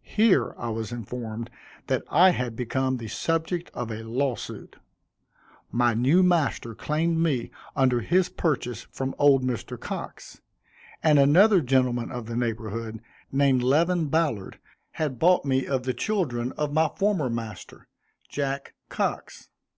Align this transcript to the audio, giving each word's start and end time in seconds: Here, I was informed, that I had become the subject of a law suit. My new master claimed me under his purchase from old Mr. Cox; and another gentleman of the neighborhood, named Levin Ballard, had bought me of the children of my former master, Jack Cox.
Here, 0.00 0.54
I 0.56 0.70
was 0.70 0.92
informed, 0.92 1.50
that 1.88 2.04
I 2.08 2.30
had 2.30 2.56
become 2.56 2.96
the 2.96 3.06
subject 3.06 3.70
of 3.74 3.90
a 3.90 4.02
law 4.02 4.34
suit. 4.34 4.76
My 5.70 5.92
new 5.92 6.22
master 6.22 6.74
claimed 6.74 7.18
me 7.18 7.50
under 7.76 8.00
his 8.00 8.30
purchase 8.30 8.86
from 8.90 9.14
old 9.18 9.44
Mr. 9.44 9.78
Cox; 9.78 10.40
and 11.02 11.18
another 11.18 11.60
gentleman 11.60 12.10
of 12.10 12.24
the 12.24 12.34
neighborhood, 12.34 13.02
named 13.30 13.62
Levin 13.62 14.06
Ballard, 14.08 14.58
had 14.92 15.18
bought 15.18 15.44
me 15.44 15.66
of 15.66 15.82
the 15.82 15.92
children 15.92 16.52
of 16.52 16.72
my 16.72 16.88
former 16.88 17.28
master, 17.28 17.86
Jack 18.30 18.72
Cox. 18.88 19.50